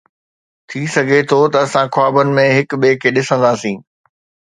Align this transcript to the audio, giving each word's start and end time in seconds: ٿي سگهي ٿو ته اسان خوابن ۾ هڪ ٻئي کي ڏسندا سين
ٿي 0.67 0.81
سگهي 0.95 1.21
ٿو 1.29 1.39
ته 1.51 1.57
اسان 1.65 1.87
خوابن 1.93 2.27
۾ 2.39 2.43
هڪ 2.57 2.69
ٻئي 2.81 2.93
کي 3.01 3.09
ڏسندا 3.15 3.51
سين 3.61 3.77